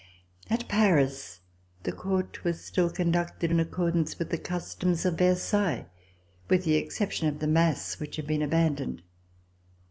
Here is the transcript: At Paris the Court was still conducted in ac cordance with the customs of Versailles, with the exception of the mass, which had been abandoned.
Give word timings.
At 0.49 0.67
Paris 0.67 1.41
the 1.83 1.91
Court 1.91 2.43
was 2.43 2.59
still 2.65 2.89
conducted 2.89 3.51
in 3.51 3.59
ac 3.59 3.69
cordance 3.69 4.17
with 4.17 4.31
the 4.31 4.39
customs 4.39 5.05
of 5.05 5.19
Versailles, 5.19 5.85
with 6.49 6.63
the 6.63 6.73
exception 6.73 7.27
of 7.27 7.37
the 7.37 7.45
mass, 7.45 7.99
which 7.99 8.15
had 8.15 8.25
been 8.25 8.41
abandoned. 8.41 9.03